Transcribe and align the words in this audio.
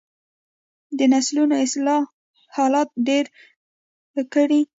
د 0.97 0.99
نسلونو 1.13 1.55
اصلاح 1.65 2.01
حاصلات 2.55 2.89
ډیر 3.07 3.25
کړي. 4.33 4.61